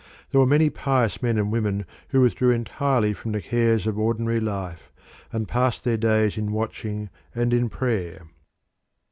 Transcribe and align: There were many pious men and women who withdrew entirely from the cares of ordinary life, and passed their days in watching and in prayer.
There 0.31 0.41
were 0.41 0.47
many 0.47 0.71
pious 0.71 1.21
men 1.21 1.37
and 1.37 1.51
women 1.51 1.85
who 2.09 2.21
withdrew 2.21 2.49
entirely 2.49 3.13
from 3.13 3.33
the 3.33 3.39
cares 3.43 3.85
of 3.85 3.99
ordinary 3.99 4.39
life, 4.39 4.91
and 5.31 5.47
passed 5.47 5.83
their 5.83 5.95
days 5.95 6.39
in 6.39 6.51
watching 6.51 7.11
and 7.35 7.53
in 7.53 7.69
prayer. 7.69 8.25